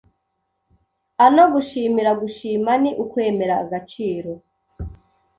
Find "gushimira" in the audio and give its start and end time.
1.53-2.11